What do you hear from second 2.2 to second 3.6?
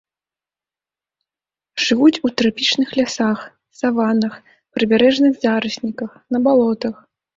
у трапічных лясах,